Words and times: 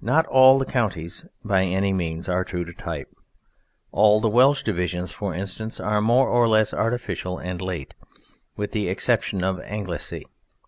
Not 0.00 0.26
all 0.26 0.58
the 0.58 0.64
counties 0.64 1.24
by 1.44 1.62
any 1.62 1.92
means 1.92 2.28
are 2.28 2.42
true 2.42 2.64
to 2.64 2.72
type. 2.72 3.14
All 3.92 4.20
the 4.20 4.28
Welsh 4.28 4.64
divisions, 4.64 5.12
for 5.12 5.36
instance, 5.36 5.78
are 5.78 6.00
more 6.00 6.28
or 6.28 6.48
less 6.48 6.74
artificial 6.74 7.38
and 7.38 7.62
late, 7.62 7.94
with 8.56 8.72
the 8.72 8.88
exception 8.88 9.44
of 9.44 9.60
Anglesey. 9.60 10.26